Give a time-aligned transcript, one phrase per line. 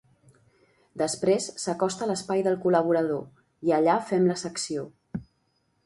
[1.01, 4.91] Després s'acosta a l'espai del col·laborador i allà fem la secció.